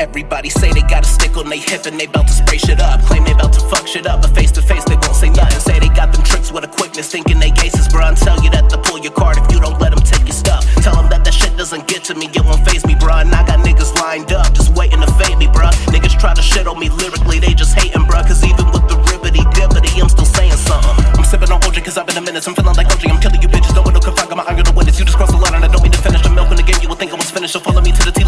[0.00, 2.80] Everybody say they got a stick on they hip and they bout to spray shit
[2.80, 3.00] up.
[3.02, 5.60] Claim they bout to fuck shit up, but face to face they won't say nothing.
[5.60, 8.02] Say they got them tricks with a quickness, thinking they aces, bro.
[8.02, 10.34] I tell you that to pull your card if you don't let them take your
[10.34, 10.66] stuff.
[10.82, 13.22] Tell them that that shit doesn't get to me, it won't phase me, bro.
[13.22, 15.70] And I got niggas lined up, just waiting to fade me, bro.
[15.94, 18.26] Niggas try to shit on me lyrically, they just hating, bro.
[18.26, 21.06] Cause even with the ribbity dibbity, I'm still saying something.
[21.14, 23.14] I'm sipping on OJ cause I've been a minute, I'm feeling like OJ.
[23.14, 24.98] I'm killing you bitches, no one confine, got my eye on the witness.
[24.98, 26.66] You just crossed the line and I don't mean to finish the milk in the
[26.66, 26.82] game.
[26.82, 28.23] You would think I was finished, so follow me to the T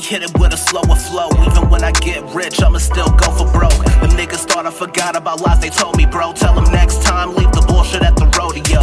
[0.00, 1.28] but let me hit it with a slower flow.
[1.46, 3.84] Even when I get rich, I'ma still go for broke.
[4.00, 6.32] Them niggas thought I forgot about lies they told me, bro.
[6.32, 8.82] Tell them next time, leave the bullshit at the rodeo.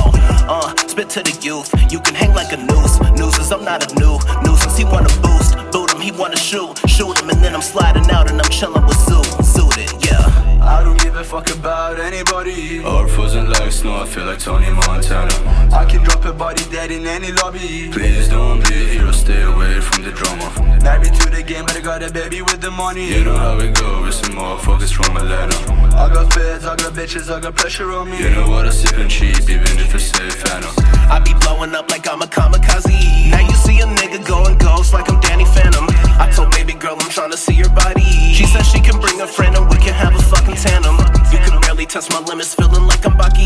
[0.49, 2.99] Uh, spit to the youth, you can hang like a noose.
[3.17, 4.77] Nooses, I'm not a new nuisance.
[4.77, 8.29] He wanna boost, boot him, he wanna shoot, shoot him, and then I'm sliding out
[8.29, 10.47] and I'm chilling with Zoo, suited, yeah.
[10.61, 12.83] I don't give a fuck about anybody.
[12.83, 15.33] Our frozen like snow, I feel like Tony Montana.
[15.73, 17.89] I can drop a body dead in any lobby.
[17.91, 18.76] Please don't be a hero,
[19.17, 20.47] stay away from the drama.
[20.83, 23.09] Married to the game, but I got a baby with the money.
[23.09, 25.57] You know how it go, with some more motherfuckers from Atlanta.
[25.97, 28.19] I got feds, I got bitches, I got pressure on me.
[28.19, 30.73] You know what, I sip and cheap, even if it's safe, I know.
[31.09, 33.31] I be blowing up like I'm a kamikaze.
[33.31, 35.85] Now you see a nigga going ghost like I'm Danny Phantom.
[36.19, 38.33] I told baby girl I'm trying to see your body.
[38.33, 40.97] She said she can bring a friend and we can have a fucking tandem.
[41.31, 43.36] You can barely test my limits, feeling like I'm Bucky.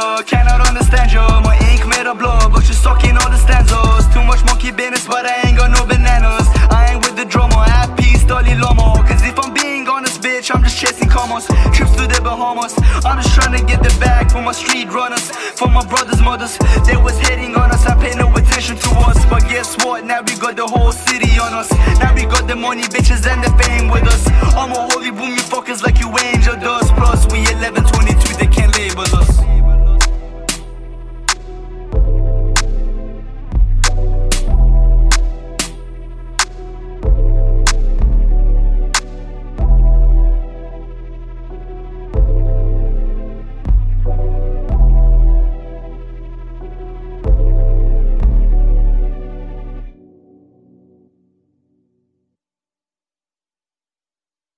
[0.00, 1.20] Cannot understand you.
[1.44, 4.08] My ink made of blood, but you're sucking all the stanzas.
[4.14, 6.48] Too much monkey business, but I ain't got no bananas.
[6.70, 8.96] I ain't with the drama, at peace, Dalai Lama.
[9.06, 11.46] Cause if I'm being honest, bitch, I'm just chasing commas.
[11.76, 12.72] Trips to the Bahamas.
[13.04, 16.56] I'm just trying to get the bag for my street runners, for my brothers, mothers.
[16.86, 19.20] They was hating on us, I pay no attention to us.
[19.28, 20.04] But guess what?
[20.04, 21.70] Now we got the whole city on us.
[22.00, 24.24] Now we got the money, bitches, and the fame with us.
[24.56, 25.99] I'm a holy boom, you fuckers like